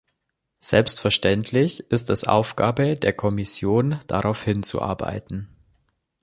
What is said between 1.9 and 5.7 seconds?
ist es Aufgabe der Kommission, darauf hinzuarbeiten.